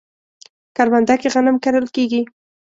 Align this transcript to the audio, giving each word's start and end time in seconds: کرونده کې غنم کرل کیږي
کرونده 0.75 1.15
کې 1.21 1.27
غنم 1.33 1.55
کرل 1.63 1.85
کیږي 1.95 2.21